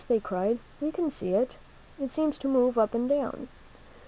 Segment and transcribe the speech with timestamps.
[0.07, 1.57] "they cried, "we can see it.
[2.01, 3.49] It seems to move up and down."